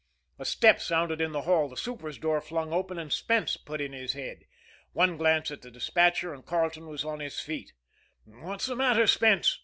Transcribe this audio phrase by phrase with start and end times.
[0.39, 3.79] A step sounded in the hall, the super's door was flung open, and Spence put
[3.79, 4.45] in his head.
[4.93, 7.73] One glance at the despatcher, and Carleton was on his feet.
[8.25, 9.59] "What's the matter, Spence?"